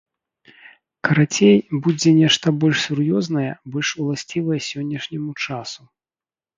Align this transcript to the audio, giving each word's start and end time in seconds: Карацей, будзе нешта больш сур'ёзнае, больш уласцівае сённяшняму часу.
Карацей, 1.07 1.57
будзе 1.89 2.09
нешта 2.21 2.55
больш 2.65 2.77
сур'ёзнае, 2.87 3.47
больш 3.77 3.89
уласцівае 4.03 4.59
сённяшняму 4.73 5.31
часу. 5.47 5.81